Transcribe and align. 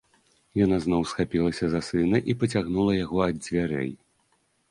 Яна 0.59 0.77
зноў 0.85 1.01
схапілася 1.09 1.65
за 1.73 1.81
сына 1.89 2.17
і 2.33 2.37
пацягнула 2.43 2.97
яго 3.03 3.17
ад 3.29 3.35
дзвярэй. 3.43 3.91